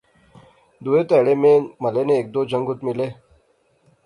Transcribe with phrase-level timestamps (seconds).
[0.83, 3.07] دوہے تہاڑے میں محلے نے ہیک دو جنگت ملے